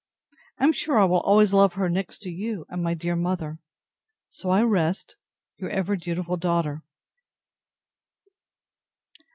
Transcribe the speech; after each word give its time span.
I 0.57 0.63
am 0.63 0.71
sure 0.71 0.97
I 0.99 1.05
will 1.05 1.19
always 1.19 1.53
love 1.53 1.73
her, 1.75 1.87
next 1.87 2.23
to 2.23 2.31
you 2.31 2.65
and 2.69 2.81
my 2.81 2.95
dear 2.95 3.15
mother. 3.15 3.59
So 4.29 4.49
I 4.49 4.63
rest 4.63 5.15
Your 5.59 5.69
ever 5.69 5.95
dutiful 5.95 6.37
DAUGHTER. 6.37 6.81